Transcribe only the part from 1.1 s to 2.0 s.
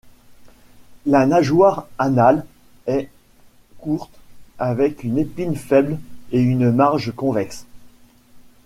nageoire